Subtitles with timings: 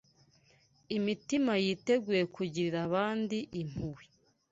[0.97, 4.03] imitima yiteguye kugirira abandi impuhwe